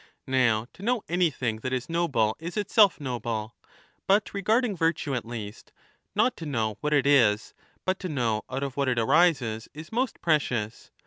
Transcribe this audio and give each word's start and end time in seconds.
Nowtoknow 0.27 1.03
an>'thing 1.09 1.57
that 1.61 1.71
is 1.71 1.87
noble 1.87 2.35
is 2.39 2.57
itself 2.57 2.99
noble; 2.99 3.55
but 4.07 4.33
regarding 4.33 4.75
virtue, 4.75 5.13
at 5.13 5.25
least, 5.25 5.71
not 6.15 6.35
to 6.37 6.45
know 6.47 6.79
what 6.81 6.91
it 6.91 7.05
is, 7.05 7.53
but 7.85 7.99
to 7.99 8.09
know 8.09 8.41
out 8.49 8.63
of 8.63 8.75
what 8.75 8.87
it 8.89 8.97
arises 8.97 9.65
20 9.73 9.79
is 9.79 9.91
most 9.91 10.19
precious. 10.19 10.89